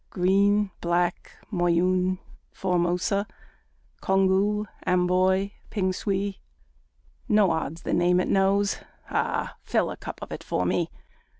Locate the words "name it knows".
7.93-8.79